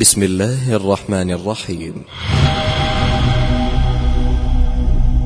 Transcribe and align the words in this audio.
بسم 0.00 0.22
الله 0.22 0.76
الرحمن 0.76 1.30
الرحيم. 1.30 2.04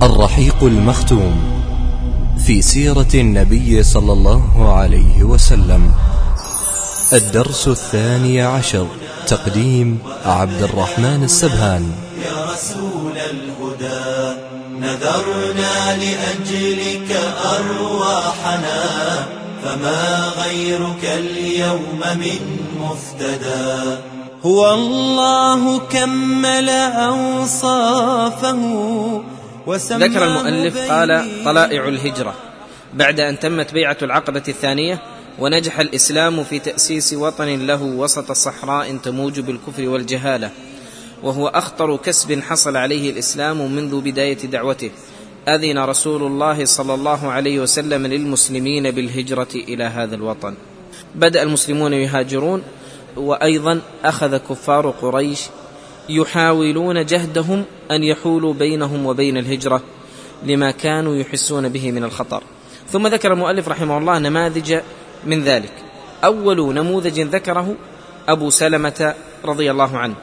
الرحيق 0.03 0.57
المختوم 0.63 1.35
في 2.47 2.63
سيرة 2.63 3.09
النبي 3.15 3.83
صلى 3.83 4.13
الله 4.13 4.73
عليه 4.73 5.23
وسلم. 5.23 5.95
الدرس 7.13 7.69
الثاني 7.69 8.43
عشر. 8.43 8.87
تقديم 9.27 9.99
عبد 10.27 10.63
الرحمن 10.63 11.25
السبهان. 11.25 11.93
يا 12.27 12.53
رسول 12.53 13.17
الهدى 13.19 14.39
نذرنا 14.81 15.97
لأجلك 15.97 17.11
أرواحنا 17.59 18.83
فما 19.65 20.31
غيرك 20.43 21.05
اليوم 21.05 22.01
من 22.17 22.41
مفتدى. 22.81 23.97
هو 24.43 24.75
الله 24.75 25.79
كمل 25.79 26.69
أوصافه 27.09 28.61
ذكر 29.91 30.25
المؤلف 30.25 30.91
قال 30.91 31.29
طلائع 31.45 31.89
الهجرة. 31.89 32.35
بعد 32.95 33.21
أن 33.21 33.39
تمت 33.39 33.73
بيعة 33.73 33.97
العقبة 34.03 34.43
الثانية 34.49 34.99
ونجح 35.39 35.81
الإسلام 35.81 36.45
في 36.45 36.59
تأسيس 36.59 37.13
وطن 37.13 37.67
له 37.67 37.83
وسط 37.83 38.33
صحراء 38.33 38.97
تموج 38.97 39.41
بالكفر 39.41 39.89
والجهالة 39.89 40.51
وهو 41.23 41.49
أخطر 41.49 41.97
كسب 41.97 42.41
حصل 42.41 42.77
عليه 42.77 43.11
الإسلام 43.11 43.73
منذ 43.73 44.01
بداية 44.01 44.47
دعوته 44.47 44.91
أذن 45.49 45.79
رسول 45.79 46.23
الله 46.23 46.65
صلى 46.65 46.95
الله 46.95 47.31
عليه 47.31 47.61
وسلم 47.61 48.07
للمسلمين 48.07 48.91
بالهجرة 48.91 49.49
إلى 49.55 49.85
هذا 49.85 50.15
الوطن. 50.15 50.55
بدأ 51.15 51.43
المسلمون 51.43 51.93
يهاجرون 51.93 52.63
وأيضا 53.17 53.81
أخذ 54.05 54.37
كفار 54.37 54.91
قريش 54.91 55.41
يحاولون 56.09 57.07
جهدهم 57.07 57.65
أن 57.91 58.03
يحولوا 58.03 58.55
بينهم 58.55 59.07
وبين 59.07 59.37
الهجرة 59.37 59.83
لما 60.43 60.71
كانوا 60.71 61.17
يحسون 61.17 61.69
به 61.69 61.93
من 61.93 62.05
الخطر. 62.05 62.43
ثم 62.89 63.07
ذكر 63.07 63.33
المؤلف 63.33 63.69
رحمه 63.69 63.99
الله 63.99 64.19
نماذج 64.19 64.81
من 65.27 65.45
ذلك. 65.45 65.73
أول 66.25 66.75
نموذج 66.75 67.21
ذكره 67.21 67.75
أبو 68.29 68.51
سلمة 68.51 69.15
رضي 69.45 69.71
الله 69.71 69.99
عنه. 69.99 70.15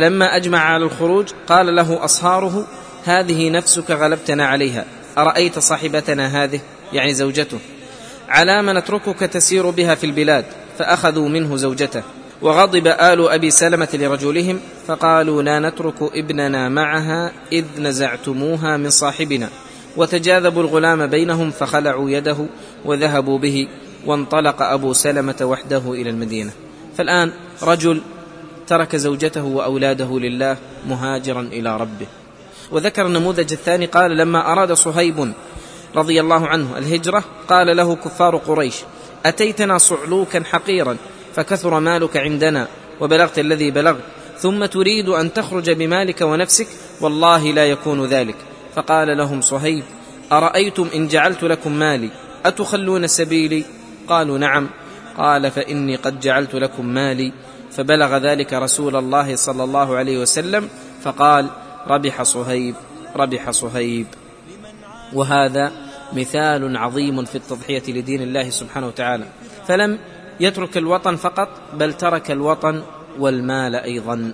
لما 0.00 0.36
أجمع 0.36 0.58
على 0.58 0.84
الخروج 0.84 1.28
قال 1.48 1.76
له 1.76 2.04
أصهاره 2.04 2.66
هذه 3.04 3.50
نفسك 3.50 3.90
غلبتنا 3.90 4.46
عليها. 4.46 4.84
أرأيت 5.18 5.58
صاحبتنا 5.58 6.44
هذه؟ 6.44 6.60
يعني 6.92 7.14
زوجته. 7.14 7.58
على 8.28 8.62
ما 8.62 8.72
نتركك 8.72 9.18
تسير 9.18 9.70
بها 9.70 9.94
في 9.94 10.04
البلاد. 10.04 10.44
فأخذوا 10.78 11.28
منه 11.28 11.56
زوجته. 11.56 12.02
وغضب 12.42 12.86
آل 12.86 13.28
أبي 13.28 13.50
سلمة 13.50 13.88
لرجلهم 13.94 14.60
فقالوا 14.86 15.42
لا 15.42 15.58
نترك 15.58 16.02
ابننا 16.02 16.68
معها 16.68 17.32
إذ 17.52 17.64
نزعتموها 17.78 18.76
من 18.76 18.90
صاحبنا. 18.90 19.48
وتجاذبوا 19.96 20.62
الغلام 20.62 21.06
بينهم 21.06 21.50
فخلعوا 21.50 22.10
يده 22.10 22.46
وذهبوا 22.84 23.38
به 23.38 23.68
وانطلق 24.06 24.62
أبو 24.62 24.92
سلمة 24.92 25.36
وحده 25.42 25.92
إلى 25.92 26.10
المدينة. 26.10 26.50
فالآن 26.96 27.32
رجل 27.62 28.00
ترك 28.66 28.96
زوجته 28.96 29.44
وأولاده 29.44 30.18
لله 30.18 30.56
مهاجرا 30.88 31.40
إلى 31.40 31.76
ربه. 31.76 32.06
وذكر 32.72 33.06
النموذج 33.06 33.52
الثاني 33.52 33.86
قال 33.86 34.16
لما 34.16 34.52
أراد 34.52 34.72
صهيب 34.72 35.32
رضي 35.96 36.20
الله 36.20 36.46
عنه 36.46 36.78
الهجرة 36.78 37.24
قال 37.48 37.76
له 37.76 37.96
كفار 37.96 38.36
قريش 38.36 38.74
أتيتنا 39.26 39.78
صعلوكا 39.78 40.42
حقيرا 40.44 40.96
فكثر 41.34 41.80
مالك 41.80 42.16
عندنا 42.16 42.68
وبلغت 43.00 43.38
الذي 43.38 43.70
بلغت 43.70 44.02
ثم 44.38 44.66
تريد 44.66 45.08
أن 45.08 45.32
تخرج 45.32 45.70
بمالك 45.70 46.20
ونفسك 46.20 46.66
والله 47.00 47.52
لا 47.52 47.66
يكون 47.66 48.04
ذلك. 48.04 48.36
فقال 48.74 49.16
لهم 49.16 49.40
صهيب 49.40 49.84
أرأيتم 50.32 50.88
إن 50.94 51.08
جعلت 51.08 51.42
لكم 51.42 51.72
مالي؟ 51.72 52.10
أتخلون 52.44 53.06
سبيلي؟ 53.06 53.64
قالوا 54.08 54.38
نعم. 54.38 54.68
قال 55.16 55.50
فإني 55.50 55.96
قد 55.96 56.20
جعلت 56.20 56.54
لكم 56.54 56.86
مالي. 56.86 57.32
فبلغ 57.70 58.16
ذلك 58.16 58.52
رسول 58.52 58.96
الله 58.96 59.36
صلى 59.36 59.64
الله 59.64 59.96
عليه 59.96 60.18
وسلم 60.18 60.68
فقال 61.02 61.46
ربح 61.88 62.22
صهيب 62.22 62.74
ربح 63.16 63.50
صهيب. 63.50 64.06
وهذا 65.12 65.87
مثال 66.12 66.76
عظيم 66.76 67.24
في 67.24 67.34
التضحية 67.34 67.82
لدين 67.88 68.22
الله 68.22 68.50
سبحانه 68.50 68.86
وتعالى. 68.86 69.24
فلم 69.66 69.98
يترك 70.40 70.76
الوطن 70.76 71.16
فقط 71.16 71.48
بل 71.72 71.92
ترك 71.92 72.30
الوطن 72.30 72.82
والمال 73.18 73.74
أيضا. 73.74 74.32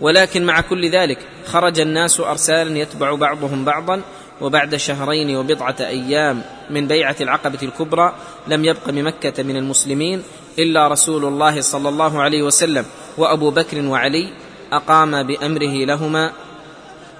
ولكن 0.00 0.46
مع 0.46 0.60
كل 0.60 0.90
ذلك 0.90 1.18
خرج 1.46 1.80
الناس 1.80 2.20
ارسالا 2.20 2.78
يتبع 2.78 3.14
بعضهم 3.14 3.64
بعضا 3.64 4.00
وبعد 4.40 4.76
شهرين 4.76 5.36
وبضعة 5.36 5.76
أيام 5.80 6.42
من 6.70 6.86
بيعة 6.86 7.16
العقبة 7.20 7.58
الكبرى 7.62 8.14
لم 8.46 8.64
يبق 8.64 8.90
بمكة 8.90 9.42
من 9.42 9.56
المسلمين 9.56 10.22
إلا 10.58 10.88
رسول 10.88 11.24
الله 11.24 11.60
صلى 11.60 11.88
الله 11.88 12.22
عليه 12.22 12.42
وسلم 12.42 12.84
وأبو 13.18 13.50
بكر 13.50 13.86
وعلي 13.86 14.32
أقام 14.72 15.22
بأمره 15.22 15.84
لهما. 15.84 16.32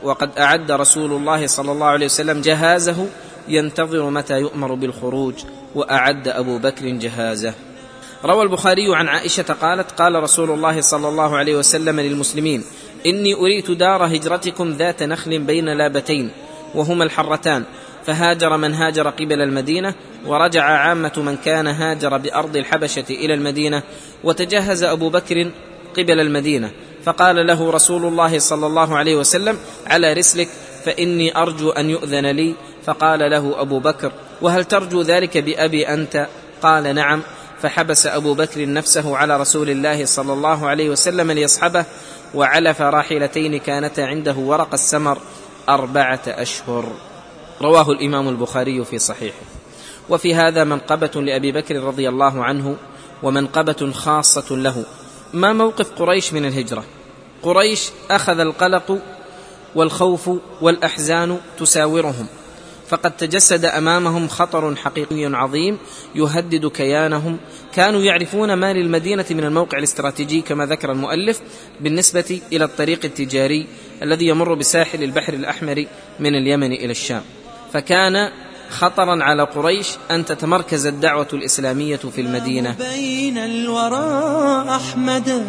وقد 0.02 0.38
أعد 0.38 0.70
رسول 0.70 1.12
الله 1.12 1.46
صلى 1.46 1.72
الله 1.72 1.86
عليه 1.86 2.06
وسلم 2.06 2.40
جهازه 2.40 3.08
ينتظر 3.48 4.10
متى 4.10 4.40
يؤمر 4.40 4.74
بالخروج 4.74 5.34
وأعد 5.74 6.28
أبو 6.28 6.58
بكر 6.58 6.88
جهازه. 6.88 7.54
روى 8.24 8.42
البخاري 8.42 8.96
عن 8.96 9.08
عائشة 9.08 9.52
قالت 9.60 9.90
قال 9.90 10.22
رسول 10.22 10.50
الله 10.50 10.80
صلى 10.80 11.08
الله 11.08 11.36
عليه 11.36 11.56
وسلم 11.56 12.00
للمسلمين 12.00 12.64
إني 13.06 13.34
أريت 13.34 13.70
دار 13.70 14.06
هجرتكم 14.06 14.70
ذات 14.70 15.02
نخل 15.02 15.38
بين 15.38 15.68
لابتين 15.68 16.30
وهما 16.74 17.04
الحرتان 17.04 17.64
فهاجر 18.06 18.56
من 18.56 18.74
هاجر 18.74 19.08
قبل 19.08 19.42
المدينة 19.42 19.94
ورجع 20.26 20.64
عامة 20.64 21.12
من 21.16 21.36
كان 21.36 21.66
هاجر 21.66 22.16
بأرض 22.16 22.56
الحبشة 22.56 23.04
إلى 23.10 23.34
المدينة 23.34 23.82
وتجهز 24.24 24.82
أبو 24.82 25.08
بكر 25.08 25.50
قبل 25.98 26.20
المدينة. 26.20 26.70
فقال 27.04 27.46
له 27.46 27.70
رسول 27.70 28.04
الله 28.04 28.38
صلى 28.38 28.66
الله 28.66 28.96
عليه 28.96 29.16
وسلم 29.16 29.58
على 29.86 30.12
رسلك 30.12 30.48
فإني 30.84 31.36
أرجو 31.36 31.70
أن 31.70 31.90
يؤذن 31.90 32.26
لي 32.26 32.54
فقال 32.86 33.30
له 33.30 33.60
أبو 33.60 33.78
بكر 33.78 34.12
وهل 34.42 34.64
ترجو 34.64 35.02
ذلك 35.02 35.38
بأبي 35.38 35.88
أنت؟ 35.88 36.28
قال 36.62 36.94
نعم. 36.94 37.22
فحبس 37.62 38.06
أبو 38.06 38.34
بكر 38.34 38.72
نفسه 38.72 39.16
على 39.16 39.40
رسول 39.40 39.70
الله 39.70 40.04
صلى 40.04 40.32
الله 40.32 40.68
عليه 40.68 40.90
وسلم 40.90 41.30
ليصحبه 41.30 41.84
وعلف 42.34 42.82
راحلتين 42.82 43.58
كانتا 43.58 44.00
عنده 44.00 44.34
ورق 44.34 44.68
السمر 44.72 45.18
أربعة 45.68 46.20
أشهر. 46.26 46.92
رواه 47.62 47.90
الإمام 47.90 48.28
البخاري 48.28 48.84
في 48.84 48.98
صحيحه. 48.98 49.42
وفي 50.08 50.34
هذا 50.34 50.64
منقبة 50.64 51.22
لأبي 51.22 51.52
بكر 51.52 51.76
رضي 51.76 52.08
الله 52.08 52.44
عنه 52.44 52.76
ومنقبة 53.22 53.92
خاصة 53.92 54.56
له. 54.56 54.84
ما 55.32 55.52
موقف 55.52 55.90
قريش 55.98 56.32
من 56.32 56.46
الهجرة؟ 56.46 56.84
قريش 57.42 57.90
أخذ 58.10 58.38
القلق 58.40 58.98
والخوف 59.74 60.30
والأحزان 60.60 61.38
تساورهم. 61.58 62.26
فقد 62.88 63.16
تجسد 63.16 63.64
أمامهم 63.64 64.28
خطر 64.28 64.76
حقيقي 64.76 65.24
عظيم 65.24 65.78
يهدد 66.14 66.66
كيانهم. 66.66 67.38
كانوا 67.74 68.00
يعرفون 68.00 68.54
ما 68.54 68.72
للمدينة 68.72 69.24
من 69.30 69.44
الموقع 69.44 69.78
الاستراتيجي 69.78 70.40
كما 70.40 70.66
ذكر 70.66 70.92
المؤلف 70.92 71.40
بالنسبة 71.80 72.40
إلى 72.52 72.64
الطريق 72.64 73.00
التجاري 73.04 73.66
الذي 74.02 74.26
يمر 74.26 74.54
بساحل 74.54 75.02
البحر 75.02 75.32
الأحمر 75.32 75.84
من 76.20 76.34
اليمن 76.34 76.72
إلى 76.72 76.90
الشام. 76.90 77.22
فكان 77.72 78.30
خطرا 78.70 79.24
على 79.24 79.42
قريش 79.42 79.88
أن 80.10 80.24
تتمركز 80.24 80.86
الدعوة 80.86 81.28
الإسلامية 81.32 81.96
في 81.96 82.20
المدينة. 82.20 82.76
بين 82.78 83.38
الورى 83.38 84.64
أحمد 84.68 85.44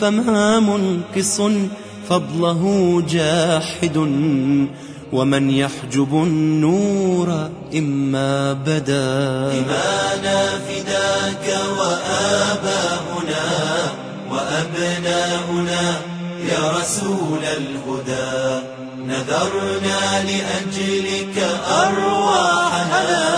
فما 0.00 0.60
منقص 0.60 1.40
فضله 2.08 3.02
جاحد 3.08 3.96
ومن 5.12 5.50
يحجب 5.50 6.14
النور 6.14 7.50
إما 7.74 8.52
بدا. 8.52 9.50
إيمانا 9.50 10.40
فداك 10.66 11.46
وآباؤنا 11.78 13.46
وأبناؤنا 14.30 15.82
يا 16.48 16.70
رسول 16.78 17.42
الهدى 17.42 18.66
نذرنا 19.06 20.00
لأجلك 20.24 21.36
أرواحنا 21.68 23.36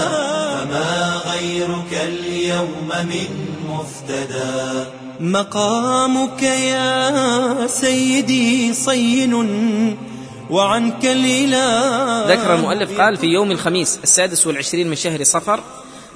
فما 0.54 1.20
غيرك 1.32 1.92
اليوم 2.08 2.88
من 2.88 3.30
مفتدى. 3.70 4.84
مقامك 5.20 6.42
يا 6.42 7.66
سيدي 7.66 8.74
صين 8.74 9.32
وعنك 10.52 11.04
الإله 11.04 12.26
ذكر 12.34 12.54
المؤلف 12.54 13.00
قال 13.00 13.16
في 13.16 13.26
يوم 13.26 13.50
الخميس 13.50 13.98
السادس 14.02 14.46
والعشرين 14.46 14.88
من 14.88 14.94
شهر 14.94 15.24
صفر 15.24 15.60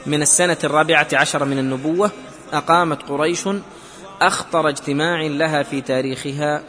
من 0.07 0.23
السنة 0.23 0.57
الرابعة 0.65 1.09
عشر 1.13 1.45
من 1.45 1.59
النبوة 1.59 2.11
أقامت 2.53 3.03
قريش 3.03 3.49
أخطر 4.23 4.69
اجتماع 4.69 5.23
لها 5.23 5.63
في 5.63 5.81
تاريخها 5.81 6.63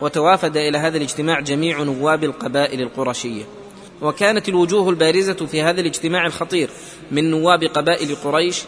وتوافد 0.00 0.56
إلى 0.56 0.78
هذا 0.78 0.96
الاجتماع 0.96 1.40
جميع 1.40 1.82
نواب 1.82 2.24
القبائل 2.24 2.80
القرشية. 2.80 3.44
وكانت 4.00 4.48
الوجوه 4.48 4.90
البارزة 4.90 5.46
في 5.46 5.62
هذا 5.62 5.80
الاجتماع 5.80 6.26
الخطير 6.26 6.70
من 7.10 7.30
نواب 7.30 7.64
قبائل 7.64 8.16
قريش 8.24 8.62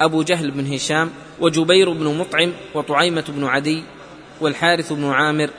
أبو 0.00 0.22
جهل 0.22 0.50
بن 0.50 0.74
هشام 0.74 1.10
وجبير 1.40 1.92
بن 1.92 2.18
مطعم 2.18 2.52
وطعيمة 2.74 3.24
بن 3.28 3.44
عدي 3.44 3.82
والحارث 4.40 4.92
بن 4.92 5.10
عامر 5.10 5.50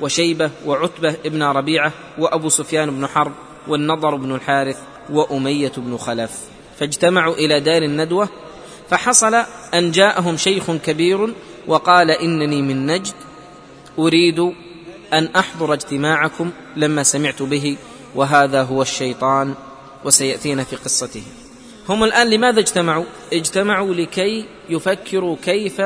وشيبة 0.00 0.50
وعتبة 0.66 1.16
بن 1.24 1.42
ربيعة 1.42 1.92
وأبو 2.18 2.48
سفيان 2.48 2.90
بن 2.90 3.06
حرب 3.06 3.32
والنضر 3.68 4.14
بن 4.16 4.34
الحارث 4.34 4.78
وأمية 5.10 5.72
بن 5.76 5.96
خلف. 5.96 6.30
فاجتمعوا 6.78 7.34
إلى 7.34 7.60
دار 7.60 7.82
الندوة 7.82 8.28
فحصل 8.90 9.34
أن 9.74 9.90
جاءهم 9.90 10.36
شيخ 10.36 10.70
كبير 10.70 11.34
وقال 11.66 12.10
إنني 12.10 12.62
من 12.62 12.86
نجد 12.86 13.14
أريد 13.98 14.38
أن 15.12 15.28
أحضر 15.36 15.72
اجتماعكم 15.72 16.50
لما 16.76 17.02
سمعت 17.02 17.42
به 17.42 17.76
وهذا 18.14 18.62
هو 18.62 18.82
الشيطان 18.82 19.54
وسيأتينا 20.04 20.64
في 20.64 20.76
قصته. 20.76 21.22
هم 21.88 22.04
الآن 22.04 22.30
لماذا 22.30 22.60
اجتمعوا؟ 22.60 23.04
اجتمعوا 23.32 23.94
لكي 23.94 24.44
يفكروا 24.68 25.36
كيف 25.44 25.82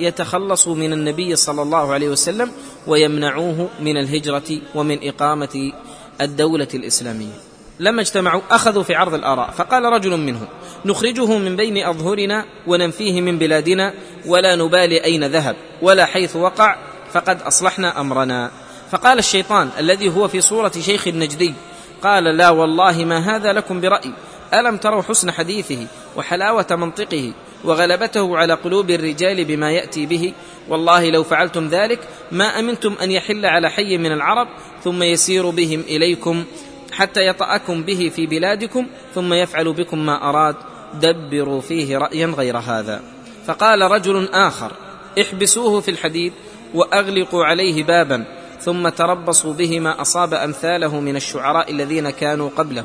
يتخلصوا 0.00 0.74
من 0.74 0.92
النبي 0.92 1.36
صلى 1.36 1.62
الله 1.62 1.92
عليه 1.92 2.08
وسلم 2.08 2.50
ويمنعوه 2.86 3.68
من 3.80 3.96
الهجرة 3.96 4.60
ومن 4.74 5.08
إقامة 5.08 5.72
الدولة 6.20 6.68
الإسلامية. 6.74 7.34
لما 7.80 8.00
اجتمعوا 8.00 8.40
أخذوا 8.50 8.82
في 8.82 8.94
عرض 8.94 9.14
الآراء 9.14 9.50
فقال 9.50 9.84
رجل 9.84 10.16
منهم 10.16 10.46
نخرجه 10.84 11.38
من 11.38 11.56
بين 11.56 11.86
أظهرنا 11.86 12.44
وننفيه 12.66 13.20
من 13.20 13.38
بلادنا 13.38 13.94
ولا 14.26 14.56
نبالي 14.56 15.04
أين 15.04 15.24
ذهب 15.24 15.56
ولا 15.82 16.04
حيث 16.04 16.36
وقع 16.36 16.76
فقد 17.12 17.42
أصلحنا 17.42 18.00
أمرنا. 18.00 18.50
فقال 18.90 19.18
الشيطان 19.18 19.70
الذي 19.78 20.08
هو 20.08 20.28
في 20.28 20.40
صورة 20.40 20.72
شيخ 20.80 21.08
النجدي 21.08 21.54
قال 22.02 22.24
لا 22.24 22.50
والله 22.50 23.04
ما 23.04 23.18
هذا 23.18 23.52
لكم 23.52 23.80
برأي 23.80 24.12
ألم 24.54 24.76
تروا 24.76 25.02
حسن 25.02 25.30
حديثه 25.30 25.86
وحلاوة 26.16 26.66
منطقه 26.70 27.32
وغلبته 27.64 28.36
على 28.36 28.54
قلوب 28.54 28.90
الرجال 28.90 29.44
بما 29.44 29.72
يأتي 29.72 30.06
به. 30.06 30.32
والله 30.68 31.10
لو 31.10 31.22
فعلتم 31.22 31.68
ذلك 31.68 32.08
ما 32.32 32.58
أمنتم 32.58 32.94
أن 33.02 33.10
يحل 33.10 33.46
على 33.46 33.70
حي 33.70 33.98
من 33.98 34.12
العرب 34.12 34.48
ثم 34.84 35.02
يسير 35.02 35.50
بهم 35.50 35.80
إليكم 35.80 36.44
حتى 36.92 37.26
يطأكم 37.26 37.82
به 37.82 38.12
في 38.16 38.26
بلادكم 38.26 38.86
ثم 39.14 39.32
يفعل 39.32 39.72
بكم 39.72 40.06
ما 40.06 40.28
أراد. 40.28 40.56
دبروا 40.94 41.60
فيه 41.60 41.98
رأيا 41.98 42.26
غير 42.26 42.58
هذا. 42.58 43.02
فقال 43.46 43.82
رجل 43.82 44.28
آخر 44.32 44.72
احبسوه 45.20 45.80
في 45.80 45.90
الحديد 45.90 46.32
وأغلقوا 46.74 47.44
عليه 47.44 47.84
بابا 47.84 48.24
ثم 48.60 48.88
تربصوا 48.88 49.52
به 49.52 49.80
ما 49.80 50.00
أصاب 50.00 50.34
أمثاله 50.34 51.00
من 51.00 51.16
الشعراء 51.16 51.70
الذين 51.70 52.10
كانوا 52.10 52.50
قبله. 52.56 52.84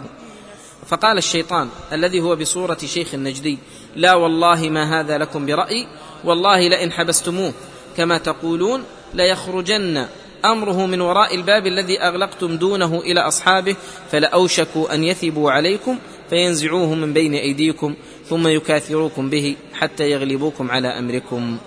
فقال 0.88 1.18
الشيطان 1.18 1.70
الذي 1.94 2.22
هو 2.22 2.36
بصورة 2.36 2.78
شيخ 2.86 3.14
النجدي 3.14 3.58
لا 3.96 4.14
والله 4.14 4.70
ما 4.70 5.00
هذا 5.00 5.18
لكم 5.18 5.46
برأي 5.46 5.88
والله 6.24 6.68
لئن 6.68 6.92
حبستموه. 6.92 7.54
كما 7.98 8.18
تقولون 8.18 8.84
ليخرجن 9.14 10.08
أمره 10.46 10.86
من 10.86 11.02
وراء 11.02 11.36
الباب 11.36 11.68
الذي 11.68 12.02
أغلقتم 12.02 12.56
دونه 12.56 13.00
إلى 13.00 13.20
أصحابه 13.20 13.76
فلأوشكوا 14.12 14.94
أن 14.94 15.04
يثبوا 15.04 15.52
عليكم 15.52 15.98
فينزعوه 16.30 16.96
من 16.96 17.14
بين 17.14 17.34
أيديكم 17.34 17.96
ثم 18.30 18.48
يكاثروكم 18.48 19.30
به 19.30 19.56
حتى 19.74 20.12
يغلبوكم 20.12 20.72
على 20.72 20.88
أمركم. 20.88 21.58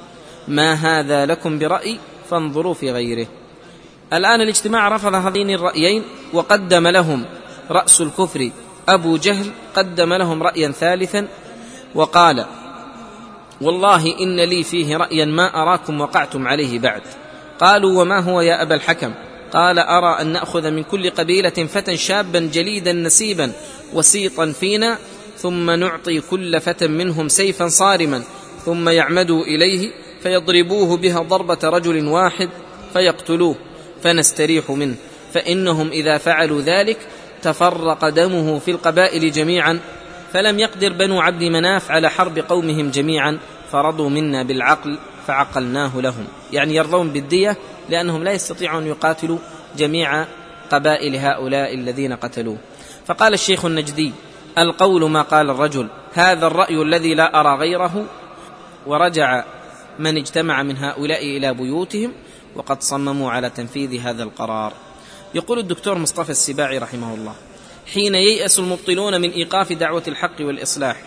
ما 0.49 0.73
هذا 0.75 1.27
لكم 1.27 1.59
برأي؟ 1.59 1.99
فانظروا 2.31 2.75
في 2.75 2.93
غيره. 2.93 3.27
الآن 4.13 4.41
الاجتماع 4.41 4.89
رفض 4.89 5.15
هذين 5.15 5.51
الرأيين 5.51 6.03
وقدم 6.33 6.89
لهم 6.89 7.25
رأس 7.71 8.01
الكفر 8.01 8.51
أبو 8.89 9.17
جهل 9.17 9.51
قدم 9.75 10.13
لهم 10.13 10.43
رأيا 10.43 10.73
ثالثا 10.73 11.29
وقال 11.95 12.45
والله 13.61 14.21
إن 14.21 14.41
لي 14.41 14.63
فيه 14.63 14.97
رأيا 14.97 15.25
ما 15.25 15.63
أراكم 15.63 16.01
وقعتم 16.01 16.49
عليه 16.49 16.79
بعد. 16.79 17.03
قالوا 17.61 18.03
وما 18.03 18.19
هو 18.21 18.41
يا 18.41 18.63
أبا 18.63 18.75
الحكم؟ 18.75 19.13
قال 19.53 19.79
أرى 19.79 20.21
أن 20.21 20.33
نأخذ 20.33 20.71
من 20.71 20.83
كل 20.83 21.11
قبيلة 21.11 21.51
فتى 21.51 21.97
شابا 21.97 22.51
جليدا 22.53 22.93
نسيبا 22.93 23.53
وسيطا 23.93 24.53
فينا 24.61 24.99
ثم 25.37 25.71
نعطي 25.71 26.21
كل 26.21 26.61
فتى 26.61 26.89
منهم 26.89 27.29
سيفا 27.29 27.69
صارما 27.69 28.23
ثم 28.65 28.89
يعمدوا 28.89 29.45
إليه 29.45 29.91
فيضربوه 30.23 30.97
بها 30.97 31.23
ضربة 31.23 31.59
رجل 31.65 32.07
واحد 32.07 32.49
فيقتلوه 32.93 33.57
فنستريح 34.03 34.71
منه. 34.71 34.95
فإنهم 35.33 35.89
إذا 35.89 36.19
فعلوا 36.19 36.61
ذلك 36.61 36.99
تفرق 37.43 38.09
دمه 38.09 38.59
في 38.59 38.71
القبائل 38.71 39.33
جميعا 39.33 39.81
فلم 40.35 40.59
يقدر 40.59 40.93
بنو 40.93 41.21
عبد 41.21 41.43
مناف 41.43 41.91
على 41.91 42.11
حرب 42.11 42.39
قومهم 42.39 42.91
جميعا 42.91 43.39
فرضوا 43.73 44.09
منا 44.09 44.43
بالعقل 44.43 44.99
فعقلناه 45.27 46.01
لهم. 46.01 46.25
يعني 46.53 46.75
يرضون 46.75 47.09
بالدية 47.09 47.57
لأنهم 47.89 48.25
لا 48.25 48.33
يستطيعون 48.33 48.83
أن 48.83 48.89
يقاتلوا 48.89 49.39
جميع 49.77 50.27
قبائل 50.71 51.17
هؤلاء 51.17 51.75
الذين 51.75 52.13
قتلوه. 52.13 52.57
فقال 53.07 53.35
الشيخ 53.35 53.65
النجدي 53.65 54.13
القول 54.59 55.11
ما 55.11 55.23
قال 55.23 55.51
الرجل 55.51 55.89
هذا 56.15 56.47
الرأي 56.47 56.83
الذي 56.83 57.15
لا 57.15 57.41
أرى 57.41 57.59
غيره؟ 57.59 58.07
ورجع 58.87 59.45
من 59.99 60.17
اجتمع 60.17 60.63
من 60.63 60.77
هؤلاء 60.77 61.23
إلى 61.37 61.55
بيوتهم 61.55 62.13
وقد 62.57 62.83
صمموا 62.83 63.31
على 63.31 63.51
تنفيذ 63.51 64.01
هذا 64.01 64.23
القرار. 64.23 64.73
يقول 65.35 65.59
الدكتور 65.59 65.99
مصطفى 65.99 66.31
السباعي 66.31 66.79
رحمه 66.79 67.15
الله 67.15 67.35
حين 67.93 68.15
ييأس 68.15 68.59
المبطلون 68.59 69.21
من 69.21 69.31
إيقاف 69.31 69.73
دعوة 69.73 70.03
الحق 70.09 70.41
والإصلاح 70.41 71.03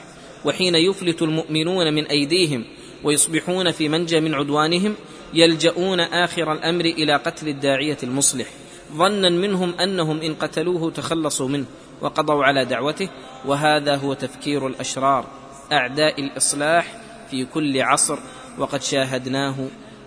وحين 0.46 0.76
يفلت 0.76 1.22
المؤمنون 1.22 1.94
من 1.94 2.06
أيديهم 2.06 2.66
ويصبحون 3.04 3.72
في 3.72 3.90
منجى 3.90 4.20
من 4.20 4.34
عدوانهم 4.34 4.96
يلجؤون 5.34 6.00
آخر 6.00 6.54
الأمر 6.54 6.86
إلى 6.86 7.16
قتل 7.16 7.48
الداعية 7.48 7.98
المصلح 8.04 8.48
ظنا 8.94 9.30
منهم 9.30 9.74
أنهم 9.80 10.22
إن 10.22 10.36
قتلوه 10.36 10.92
تخلصوا 10.92 11.48
منه 11.48 11.66
وقضوا 12.02 12.44
على 12.44 12.66
دعوته 12.66 13.10
وهذا 13.46 13.96
هو 13.96 14.14
تفكير 14.14 14.68
الأشرار 14.68 15.26
أعداء 15.72 16.22
الإصلاح 16.22 17.02
في 17.32 17.46
كل 17.46 17.82
عصر 17.82 18.20
وقد 18.58 18.82
شاهدناه 18.82 19.56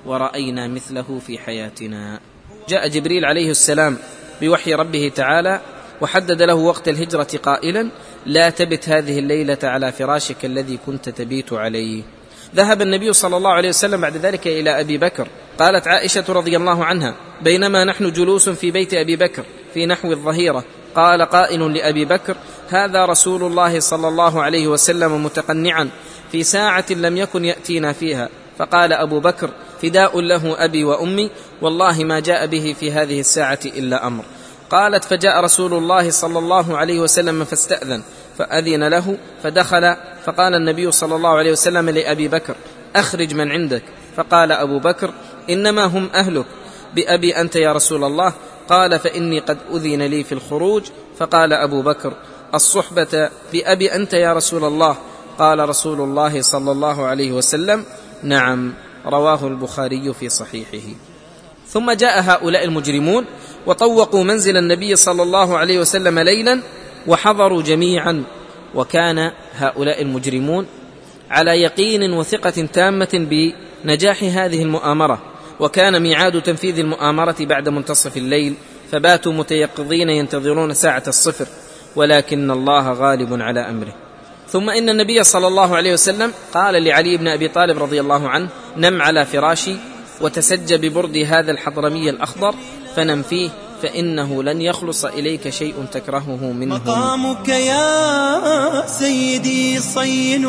ورأينا 0.07 0.69
مثله 0.69 1.19
في 1.27 1.39
حياتنا. 1.39 2.21
جاء 2.69 2.89
جبريل 2.89 3.25
عليه 3.25 3.51
السلام 3.51 3.99
بوحي 4.41 4.75
ربه 4.75 5.13
تعالى 5.15 5.61
وحدد 6.01 6.43
له 6.43 6.55
وقت 6.55 6.89
الهجرة 6.89 7.29
قائلا 7.43 7.89
لا 8.27 8.51
تبت 8.51 8.89
هذه 8.89 9.19
الليلة 9.19 9.59
على 9.63 9.93
فراشك 9.93 10.45
الذي 10.45 10.79
كنت 10.87 11.09
تبيت 11.09 11.53
عليه. 11.53 12.03
ذهب 12.57 12.83
النبي 12.83 13.13
صلى 13.13 13.37
الله 13.37 13.51
عليه 13.51 13.69
وسلم 13.69 14.01
بعد 14.01 14.17
ذلك 14.17 14.47
إلى 14.47 14.81
أبي 14.81 14.99
بكر 14.99 15.29
قالت 15.59 15.89
عائشة 15.89 16.25
رضي 16.29 16.57
الله 16.57 16.85
عنها 16.85 17.15
بينما 17.43 17.85
نحن 17.85 18.13
جلوس 18.13 18.49
في 18.49 18.71
بيت 18.71 18.95
أبي 18.95 19.17
بكر 19.17 19.45
في 19.75 19.87
نحو 19.87 20.13
الظهيرة. 20.13 20.65
قال 20.95 21.23
قائل 21.23 21.75
لأبي 21.75 22.05
بكر 22.05 22.37
هذا 22.69 23.05
رسول 23.05 23.43
الله 23.43 23.81
صلى 23.81 24.09
الله 24.09 24.43
عليه 24.43 24.69
وسلم 24.69 25.25
متقنعا 25.25 25.89
في 26.33 26.43
ساعة 26.43 26.85
لم 26.91 27.17
يكن 27.17 27.45
يأتينا 27.45 27.93
فيها. 27.93 28.29
فقال 28.59 28.93
أبو 28.93 29.21
بكر 29.21 29.51
فداء 29.83 30.21
له 30.21 30.65
أبي 30.65 30.85
وأمي 30.85 31.31
والله 31.63 32.05
ما 32.05 32.21
جاء 32.21 32.47
به 32.47 32.75
في 32.81 32.93
هذه 32.93 33.21
الساعة 33.21 33.59
إلا 33.65 34.07
أمر. 34.07 34.25
قالت 34.71 35.05
فجاء 35.05 35.45
رسول 35.45 35.75
الله 35.75 36.11
صلى 36.11 36.39
الله 36.39 36.77
عليه 36.77 37.01
وسلم 37.01 37.45
فاستأذن 37.45 38.03
فأذن 38.39 38.89
له 38.89 39.17
فدخل 39.43 39.97
فقال 40.25 40.55
النبي 40.55 40.93
صلى 40.93 41.17
الله 41.17 41.31
عليه 41.31 41.53
وسلم 41.53 41.91
لأبي 41.91 42.29
بكر 42.29 42.55
أخرج 42.97 43.35
من 43.35 43.53
عندك. 43.53 43.83
فقال 44.17 44.53
أبو 44.53 44.79
بكر 44.79 45.11
إنما 45.51 45.85
هم 45.85 46.11
أهلك. 46.15 46.47
بأبي 46.95 47.37
أنت 47.37 47.57
يا 47.57 47.73
رسول 47.73 48.05
الله؟ 48.05 48.33
قال 48.69 48.99
فإني 48.99 49.41
قد 49.41 49.59
أذن 49.75 50.03
لي 50.03 50.25
في 50.25 50.33
الخروج. 50.33 50.83
فقال 51.19 51.53
أبو 51.53 51.83
بكر 51.83 52.13
الصحبة 52.55 53.31
بأبي 53.53 53.95
أنت 53.95 54.13
يا 54.13 54.33
رسول 54.33 54.65
الله؟ 54.65 54.97
قال 55.39 55.69
رسول 55.69 56.01
الله 56.01 56.43
صلى 56.43 56.73
الله 56.73 57.07
عليه 57.07 57.33
وسلم 57.33 57.85
نعم 58.23 58.75
رواه 59.07 59.47
البخاري 59.47 60.15
في 60.15 60.29
صحيحه. 60.29 60.89
ثم 61.69 61.91
جاء 61.91 62.21
هؤلاء 62.21 62.65
المجرمون 62.65 63.25
وطوقوا 63.67 64.25
منزل 64.25 64.57
النبي 64.57 64.97
صلى 64.97 65.23
الله 65.23 65.59
عليه 65.59 65.79
وسلم 65.79 66.19
ليلا 66.19 66.61
وحضروا 67.07 67.63
جميعا. 67.63 68.25
وكان 68.75 69.33
هؤلاء 69.57 70.03
المجرمون 70.03 70.67
على 71.31 71.51
يقين 71.51 72.13
وثقة 72.13 72.69
تامة 72.73 73.27
بنجاح 73.85 74.23
هذه 74.23 74.63
المؤامرة. 74.63 75.23
وكان 75.61 76.03
ميعاد 76.03 76.43
تنفيذ 76.43 76.79
المؤامرة 76.79 77.37
بعد 77.41 77.69
منتصف 77.69 78.17
الليل 78.17 78.55
فباتوا 78.93 79.33
متيقظين 79.33 80.11
ينتظرون 80.11 80.75
ساعة 80.75 81.03
الصفر 81.09 81.47
ولكن 81.97 82.51
الله 82.51 82.93
غالب 82.93 83.43
على 83.43 83.61
أمره. 83.61 83.95
ثم 84.49 84.71
إن 84.71 84.89
النبي 84.89 85.25
صلى 85.25 85.47
الله 85.47 85.77
عليه 85.77 85.93
وسلم 85.93 86.33
قال 86.55 86.85
لعلي 86.85 87.17
بن 87.17 87.29
أبي 87.29 87.49
طالب 87.49 87.83
رضي 87.83 88.01
الله 88.01 88.29
عنه 88.29 88.49
نم 88.77 89.03
على 89.03 89.27
فراشي 89.27 89.77
وتسج 90.21 90.75
ببرد 90.75 91.17
هذا 91.17 91.51
الحضرمي 91.51 92.11
الأخضر. 92.11 92.55
فنم 92.97 93.23
فيه 93.23 93.51
فإنه 93.83 94.43
لن 94.43 94.61
يخلص 94.61 95.05
إليك 95.05 95.49
شيء 95.49 95.75
تكرهه 95.93 96.53
منه. 96.53 96.75
مقامك 96.75 97.49
يا 97.49 98.87
سيدي 98.87 99.81
صين 99.81 100.47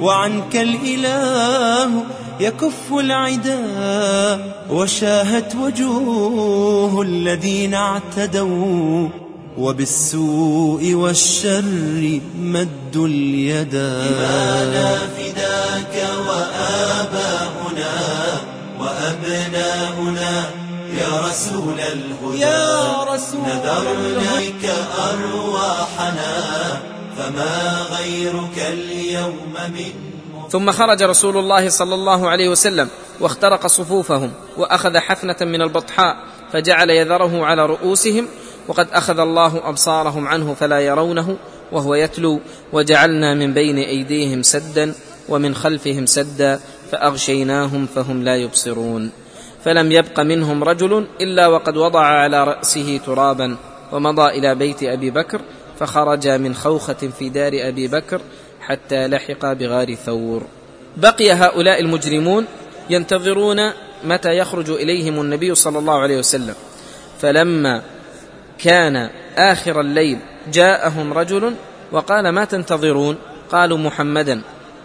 وعنك 0.00 0.56
الإله 0.56 2.04
يكف 2.40 2.92
العدا 2.92 3.60
وشاهت 4.70 5.54
وجوه 5.54 7.02
الذين 7.02 7.74
اعتدوا 7.74 9.08
وبالسوء 9.58 10.94
والشر 10.94 12.20
مدوا 12.38 13.06
اليدا. 13.06 14.02
إيمانا 14.02 14.98
فداك 15.16 15.94
وآباؤنا 16.28 17.94
وأبناؤنا 18.80 20.44
يا 21.04 21.20
رسول 21.20 21.80
الهدى 21.80 22.40
يا 22.40 23.04
رسول 23.04 23.40
نذرنا 23.40 24.40
بك 24.40 24.64
أرواحنا 25.10 26.34
فما 27.18 27.86
غيرك 27.90 28.58
اليوم 28.58 29.54
من 29.74 29.92
ثم 30.50 30.70
خرج 30.72 31.02
رسول 31.02 31.36
الله 31.36 31.68
صلى 31.68 31.94
الله 31.94 32.28
عليه 32.28 32.48
وسلم 32.48 32.88
واخترق 33.20 33.66
صفوفهم 33.66 34.32
وأخذ 34.56 34.98
حفنة 34.98 35.36
من 35.40 35.62
البطحاء 35.62 36.16
فجعل 36.52 36.90
يذره 36.90 37.44
على 37.44 37.66
رؤوسهم 37.66 38.28
وقد 38.68 38.88
أخذ 38.92 39.18
الله 39.18 39.68
أبصارهم 39.68 40.28
عنه 40.28 40.54
فلا 40.54 40.80
يرونه 40.80 41.36
وهو 41.72 41.94
يتلو 41.94 42.40
وجعلنا 42.72 43.34
من 43.34 43.54
بين 43.54 43.78
أيديهم 43.78 44.42
سدا 44.42 44.94
ومن 45.28 45.54
خلفهم 45.54 46.06
سدا 46.06 46.60
فأغشيناهم 46.92 47.86
فهم 47.94 48.22
لا 48.22 48.36
يبصرون. 48.36 49.23
فلم 49.64 49.92
يبق 49.92 50.20
منهم 50.20 50.64
رجل 50.64 51.06
إلا 51.20 51.46
وقد 51.46 51.76
وضع 51.76 52.00
على 52.00 52.44
رأسه 52.44 53.00
ترابا 53.06 53.56
ومضى 53.92 54.38
إلى 54.38 54.54
بيت 54.54 54.82
أبي 54.82 55.10
بكر 55.10 55.40
فخرج 55.78 56.28
من 56.28 56.54
خوخة 56.54 56.94
في 57.18 57.28
دار 57.28 57.52
أبي 57.54 57.88
بكر 57.88 58.20
حتى 58.60 59.06
لحق 59.06 59.52
بغار 59.52 59.94
ثور. 59.94 60.42
بقي 60.96 61.32
هؤلاء 61.32 61.80
المجرمون 61.80 62.46
ينتظرون 62.90 63.70
متى 64.04 64.36
يخرج 64.38 64.70
إليهم 64.70 65.20
النبي 65.20 65.54
صلى 65.54 65.78
الله 65.78 65.98
عليه 66.00 66.18
وسلم. 66.18 66.54
فلما 67.20 67.82
كان 68.58 69.10
آخر 69.36 69.80
الليل 69.80 70.18
جاءهم 70.52 71.12
رجل 71.12 71.54
وقال 71.92 72.28
ما 72.28 72.44
تنتظرون؟ 72.44 73.16
قالوا 73.50 73.78
محمدا. 73.78 74.40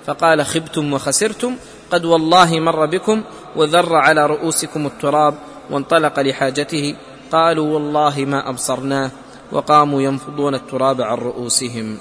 فقال 0.05 0.45
خبتم 0.45 0.93
وخسرتم؟ 0.93 1.55
قد 1.91 2.05
والله 2.05 2.59
مر 2.59 2.85
بكم 2.85 3.23
وذر 3.55 3.95
على 3.95 4.25
رؤوسكم 4.25 4.85
التراب 4.85 5.33
وانطلق 5.69 6.19
لحاجته 6.19 6.95
قالوا 7.31 7.73
والله 7.73 8.25
ما 8.27 8.49
أبصرناه 8.49 9.11
وقاموا 9.51 10.01
ينفضون 10.01 10.55
التراب 10.55 11.01
عن 11.01 11.17
رؤوسهم. 11.17 11.97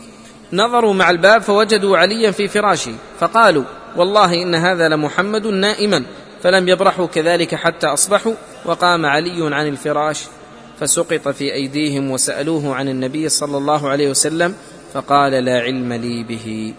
نظروا 0.53 0.95
مع 0.95 1.11
الباب 1.11 1.43
فوجدوا 1.43 1.99
عليا 1.99 2.31
في 2.31 2.49
فراشه 2.49 2.93
فقالوا 3.19 3.65
والله 3.97 4.35
إن 4.43 4.55
هذا 4.55 4.89
لمحمد 4.89 5.47
نائما 5.47 6.05
فلم 6.43 6.69
يبرحوا 6.69 7.07
كذلك 7.07 7.55
حتى 7.55 7.87
أصبحوا 7.87 8.35
وقام 8.65 9.07
علي 9.07 9.55
عن 9.55 9.67
الفراش 9.69 10.25
فسقط 10.81 11.29
في 11.29 11.55
أيديهم 11.55 12.11
وسألوه 12.11 12.75
عن 12.75 12.89
النبي 12.89 13.29
صلى 13.29 13.59
الله 13.59 13.89
عليه 13.89 14.11
وسلم 14.11 14.55
فقال 14.93 15.33
لا 15.33 15.61
علم 15.61 15.93
لي 15.93 16.25
به. 16.25 16.75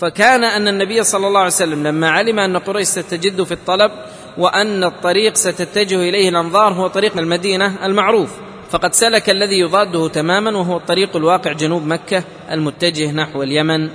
فكان 0.00 0.44
أن 0.44 0.68
النبي 0.68 1.04
صلى 1.04 1.26
الله 1.26 1.38
عليه 1.38 1.48
وسلم 1.50 1.86
لما 1.86 2.10
علم 2.10 2.38
أن 2.38 2.56
قريش 2.56 2.86
ستجد 2.86 3.42
في 3.42 3.52
الطلب 3.52 3.90
وأن 4.38 4.84
الطريق 4.84 5.36
ستتجه 5.36 6.08
إليه 6.08 6.28
الأنظار 6.28 6.72
هو 6.72 6.86
طريق 6.86 7.18
المدينة 7.18 7.86
المعروف 7.86 8.30
فقد 8.70 8.94
سلك 8.94 9.30
الذي 9.30 9.58
يضاده 9.58 10.08
تماما 10.08 10.58
وهو 10.58 10.76
الطريق 10.76 11.16
الواقع 11.16 11.52
جنوب 11.52 11.86
مكة 11.86 12.24
المتجه 12.50 13.12
نحو 13.12 13.42
اليمن 13.42 13.90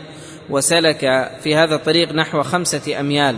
وسلك 0.49 1.31
في 1.43 1.55
هذا 1.55 1.75
الطريق 1.75 2.11
نحو 2.11 2.43
خمسة 2.43 2.99
أميال 2.99 3.35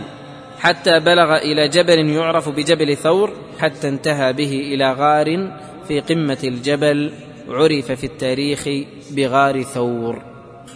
حتى 0.58 1.00
بلغ 1.00 1.36
إلى 1.36 1.68
جبل 1.68 2.08
يعرف 2.10 2.48
بجبل 2.48 2.96
ثور 2.96 3.32
حتى 3.58 3.88
انتهى 3.88 4.32
به 4.32 4.60
إلى 4.74 4.92
غار 4.92 5.50
في 5.88 6.00
قمة 6.00 6.38
الجبل 6.44 7.12
عرف 7.48 7.92
في 7.92 8.04
التاريخ 8.04 8.68
بغار 9.10 9.62
ثور. 9.62 10.22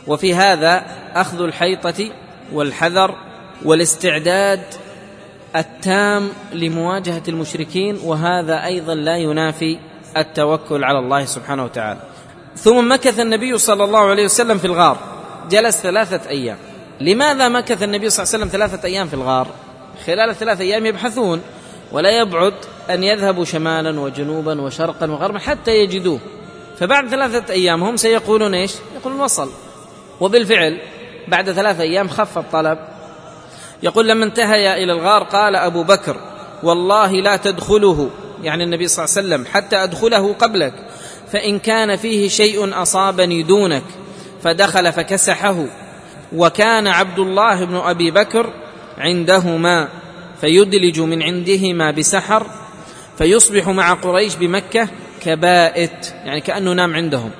وفي 0.07 0.35
هذا 0.35 0.85
أخذ 1.15 1.43
الحيطة 1.43 2.11
والحذر 2.53 3.15
والاستعداد 3.65 4.63
التام 5.57 6.29
لمواجهة 6.53 7.23
المشركين 7.29 7.99
وهذا 8.05 8.65
أيضا 8.65 8.95
لا 8.95 9.17
ينافي 9.17 9.79
التوكل 10.17 10.85
على 10.85 10.99
الله 10.99 11.25
سبحانه 11.25 11.65
وتعالى. 11.65 12.01
ثم 12.57 12.93
مكث 12.93 13.21
النبي 13.21 13.59
صلى 13.59 13.85
الله 13.85 14.11
عليه 14.11 14.25
وسلم 14.25 14.59
في 14.59 14.65
الغار. 14.65 14.99
جلس 15.51 15.77
ثلاثة 15.77 16.29
أيام. 16.29 16.57
لماذا 17.01 17.49
مكث 17.49 17.83
النبي 17.83 18.11
صلى 18.11 18.23
الله 18.23 18.35
عليه 18.35 18.45
وسلم 18.45 18.49
ثلاثة 18.49 18.89
أيام 18.89 19.09
في 19.09 19.15
الغار؟ 19.15 19.47
خلال 20.07 20.31
الثلاثه 20.31 20.61
أيام 20.63 20.87
يبحثون 20.87 21.43
ولا 21.93 22.21
يبعد 22.21 22.55
أن 22.91 23.05
يذهبوا 23.05 23.45
شمالا 23.45 24.01
وجنوبا 24.01 24.61
وشرقا 24.61 25.11
وغربا 25.11 25.39
حتى 25.39 25.71
يجدوه. 25.71 26.19
فبعد 26.79 27.09
ثلاثة 27.09 27.53
أيام 27.53 27.83
هم 27.83 27.97
سيقولون 27.97 28.55
إيش؟ 28.55 28.75
يقولون 28.97 29.21
وصل. 29.21 29.51
وبالفعل 30.21 30.81
بعد 31.31 31.53
ثلاثة 31.53 31.83
أيام 31.83 32.09
خف 32.09 32.39
الطلب. 32.39 32.79
يقول 33.83 34.09
لما 34.09 34.25
انتهي 34.25 34.85
إلى 34.85 34.93
الغار 34.93 35.23
قال 35.23 35.57
أبو 35.57 35.83
بكر 35.83 36.17
والله 36.63 37.13
لا 37.13 37.37
تدخله. 37.37 38.11
يعني 38.43 38.65
النبي 38.65 38.89
صلى 38.89 39.05
الله 39.05 39.17
عليه 39.17 39.29
وسلم 39.29 39.55
حتى 39.55 39.77
أدخله 39.77 40.33
قبلك 40.33 40.73
فإن 41.33 41.59
كان 41.59 41.97
فيه 41.97 42.29
شيء 42.29 42.83
أصابني 42.83 43.43
دونك 43.43 43.83
فدخل 44.43 44.93
فكسحه. 44.93 45.65
وكان 46.33 46.87
عبد 46.87 47.19
الله 47.19 47.65
بن 47.65 47.77
أبي 47.77 48.11
بكر 48.11 48.53
عندهما 48.99 49.89
فيدلج 50.41 51.01
من 51.01 51.23
عندهما 51.23 51.91
بسحر 51.91 52.47
فيصبح 53.19 53.69
مع 53.69 53.93
قريش 53.93 54.35
بمكة 54.35 54.89
كبائت 55.23 56.15
يعني 56.25 56.41
كأنه 56.41 56.73
نام 56.73 56.95
عندهم. 56.95 57.31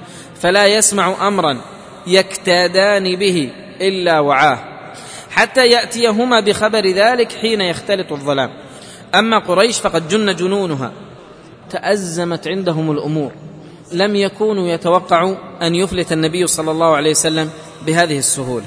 فلا 0.41 0.67
يسمع 0.67 1.29
أمرا 1.29 1.61
يكتادان 2.07 3.17
به. 3.17 3.51
إلا 3.81 4.21
وعاه. 4.21 4.59
حتى 5.31 5.67
يأتيهما 5.67 6.41
بخبر 6.41 6.87
ذلك 6.87 7.33
حين 7.33 7.61
يختلط 7.61 8.13
الظلام. 8.13 8.51
أما 9.15 9.39
قريش 9.39 9.79
فقد 9.79 10.09
جن 10.09 10.37
جنونها. 10.37 10.93
تأزمت 11.71 12.49
عندهم 12.49 12.91
الأمور. 12.91 13.33
لم 13.93 14.17
يكونوا 14.17 14.69
يتوقعوا 14.69 15.35
أن 15.63 15.75
يفلت 15.75 16.13
النبي 16.13 16.47
صلى 16.47 16.71
الله 16.71 16.97
عليه 16.97 17.11
وسلم 17.11 17.51
بهذه 17.87 18.19
السهولة. 18.19 18.67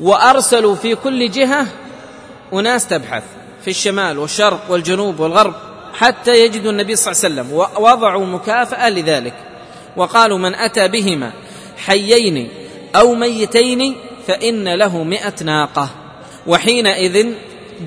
وأرسلوا 0.00 0.74
في 0.74 0.94
كل 0.94 1.30
جهة 1.30 1.66
أناس 2.52 2.86
تبحث 2.86 3.22
في 3.64 3.70
الشمال 3.70 4.18
والشرق 4.18 4.60
والجنوب 4.68 5.20
والغرب 5.20 5.54
حتى 5.94 6.44
يجدوا 6.44 6.70
النبي 6.70 6.96
صلى 6.96 7.12
الله 7.12 7.24
عليه 7.24 7.34
وسلم 7.34 7.52
ووضعوا 7.82 8.26
مكافأة 8.26 8.90
لذلك. 8.90 9.34
وقالوا 9.96 10.38
من 10.38 10.54
أتى 10.54 10.88
بهما 10.88 11.32
حيين 11.76 12.48
أو 12.96 13.14
ميتين 13.14 13.96
فإن 14.26 14.68
له 14.68 15.02
مئة 15.04 15.44
ناقة. 15.44 15.88
وحينئذ 16.46 17.34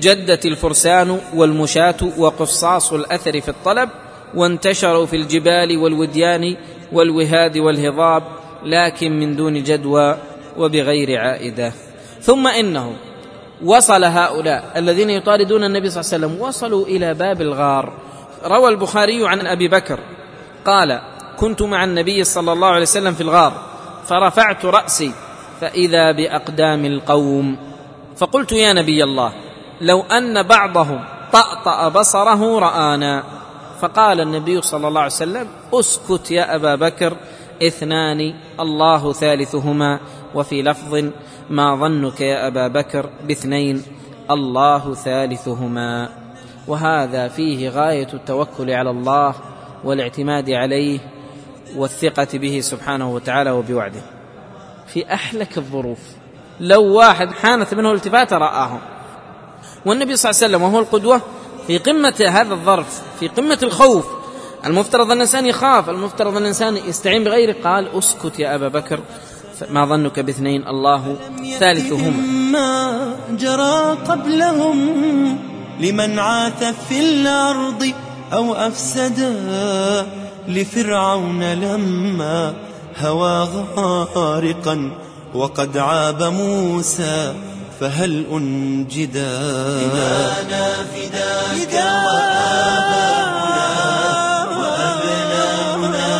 جدت 0.00 0.46
الفرسان 0.46 1.20
والمشاة 1.34 1.96
وقصاص 2.18 2.92
الأثر 2.92 3.40
في 3.40 3.48
الطلب 3.48 3.88
وانتشروا 4.34 5.06
في 5.06 5.16
الجبال 5.16 5.78
والوديان 5.78 6.56
والوهاد 6.92 7.58
والهضاب 7.58 8.22
لكن 8.64 9.20
من 9.20 9.36
دون 9.36 9.62
جدوى 9.62 10.18
وبغير 10.56 11.20
عائدة. 11.20 11.72
ثم 12.20 12.46
انهم 12.46 12.96
وصل 13.64 14.04
هؤلاء 14.04 14.72
الذين 14.76 15.10
يطاردون 15.10 15.64
النبي 15.64 15.90
صلى 15.90 16.00
الله 16.00 16.12
عليه 16.14 16.26
وسلم 16.26 16.48
وصلوا 16.48 16.86
إلى 16.86 17.14
باب 17.14 17.40
الغار. 17.40 17.92
روى 18.44 18.68
البخاري 18.68 19.28
عن 19.28 19.46
أبي 19.46 19.68
بكر 19.68 20.00
قال 20.64 21.00
كنت 21.36 21.62
مع 21.62 21.84
النبي 21.84 22.24
صلى 22.24 22.52
الله 22.52 22.68
عليه 22.68 22.82
وسلم 22.82 23.14
في 23.14 23.20
الغار 23.20 23.52
فرفعت 24.06 24.64
رأسي 24.64 25.12
فإذا 25.60 26.12
بأقدام 26.12 26.84
القوم 26.84 27.56
فقلت 28.16 28.52
يا 28.52 28.72
نبي 28.72 29.04
الله 29.04 29.32
لو 29.80 30.00
أن 30.02 30.42
بعضهم 30.42 31.04
طأطأ 31.32 31.88
بصره 31.88 32.58
رآنا. 32.58 33.24
فقال 33.80 34.20
النبي 34.20 34.62
صلى 34.62 34.88
الله 34.88 35.00
عليه 35.00 35.12
وسلم 35.12 35.46
أسكت 35.74 36.30
يا 36.30 36.54
أبا 36.54 36.74
بكر 36.74 37.16
اثنان 37.62 38.34
الله 38.60 39.12
ثالثهما. 39.12 40.00
وفي 40.34 40.62
لفظ 40.62 41.04
ما 41.50 41.76
ظنك 41.76 42.20
يا 42.20 42.46
أبا 42.46 42.68
بكر 42.68 43.10
باثنين 43.26 43.82
الله 44.30 44.94
ثالثهما. 44.94 46.08
وهذا 46.66 47.28
فيه 47.28 47.68
غاية 47.68 48.08
التوكل 48.14 48.70
على 48.70 48.90
الله 48.90 49.34
والاعتماد 49.84 50.50
عليه 50.50 50.98
والثقة 51.76 52.38
به 52.38 52.60
سبحانه 52.60 53.14
وتعالى 53.14 53.50
وبوعده. 53.50 54.17
في 54.94 55.14
أحلك 55.14 55.58
الظروف. 55.58 55.98
لو 56.60 56.84
واحد 56.84 57.32
حانت 57.32 57.74
منه 57.74 57.92
التفاتة 57.92 58.38
رآهم. 58.38 58.80
والنبي 59.86 60.16
صلى 60.16 60.30
الله 60.30 60.42
عليه 60.42 60.56
وسلم 60.56 60.62
وهو 60.62 60.78
القدوة 60.78 61.20
في 61.66 61.78
قمة 61.78 62.14
هذا 62.28 62.54
الظرف 62.54 63.02
في 63.20 63.28
قمة 63.28 63.58
الخوف. 63.62 64.06
المفترض 64.66 65.10
أن 65.10 65.16
الإنسان 65.16 65.46
يخاف 65.46 65.90
المفترض 65.90 66.36
أن 66.36 66.42
الإنسان 66.42 66.76
يستعين 66.76 67.24
بغيره. 67.24 67.56
قال 67.64 67.98
أسكت 67.98 68.38
يا 68.38 68.54
أبا 68.54 68.68
بكر 68.68 69.00
ما 69.70 69.84
ظنك 69.84 70.20
باثنين 70.20 70.66
الله 70.66 71.16
ثالثهما. 71.58 72.26
ما 72.52 73.16
جرى 73.30 73.96
قبلهم 74.08 74.78
لمن 75.80 76.18
عاث 76.18 76.64
في 76.88 77.00
الأرض 77.00 77.92
أو 78.32 78.54
أفسد 78.54 79.20
لفرعون 80.48 81.52
لما 81.52 82.54
هوى 83.00 83.48
غارقا 84.14 84.90
وقد 85.34 85.78
عاب 85.78 86.22
موسى 86.22 87.34
فهل 87.80 88.26
أنجدا؟ 88.32 89.38
إمانا 89.84 90.74
فداك 90.92 91.74
وآباؤنا 92.06 93.68
وأبناؤنا 94.58 96.10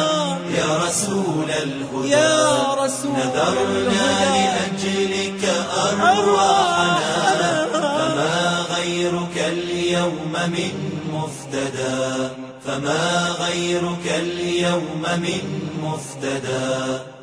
يا 0.59 0.71
رسول 0.87 1.51
الهدى. 1.51 2.11
يا 2.11 2.75
رسول 2.75 3.13
نذرنا 3.13 4.09
لأجلك 4.35 5.43
أرواحنا 5.85 7.67
فما 7.75 8.65
غيرك 8.77 9.37
اليوم 9.37 10.33
من 10.33 10.75
مفتدى؟ 11.13 12.29
فما 12.67 13.29
غيرك 13.41 14.07
اليوم 14.07 15.03
من 15.03 15.68
مفتدى 15.99 17.18